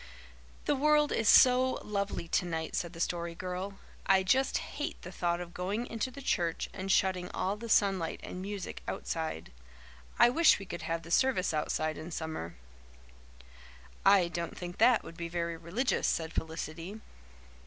"The 0.65 0.73
world 0.75 1.11
is 1.11 1.29
so 1.29 1.73
lovely 1.83 2.27
tonight," 2.27 2.75
said 2.75 2.93
the 2.93 2.99
Story 2.99 3.35
Girl. 3.35 3.75
"I 4.07 4.23
just 4.23 4.57
hate 4.57 4.99
the 5.03 5.11
thought 5.11 5.39
of 5.39 5.53
going 5.53 5.85
into 5.85 6.09
the 6.09 6.23
church 6.23 6.67
and 6.73 6.91
shutting 6.91 7.29
all 7.35 7.55
the 7.55 7.69
sunlight 7.69 8.19
and 8.23 8.41
music 8.41 8.81
outside. 8.87 9.51
I 10.17 10.27
wish 10.31 10.57
we 10.57 10.65
could 10.65 10.81
have 10.81 11.03
the 11.03 11.11
service 11.11 11.53
outside 11.53 11.99
in 11.99 12.09
summer." 12.09 12.55
"I 14.03 14.27
don't 14.27 14.57
think 14.57 14.79
that 14.79 15.03
would 15.03 15.17
be 15.17 15.29
very 15.29 15.55
religious," 15.55 16.07
said 16.07 16.33
Felicity. 16.33 16.99